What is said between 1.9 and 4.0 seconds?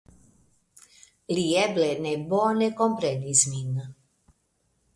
ne bone komprenis min.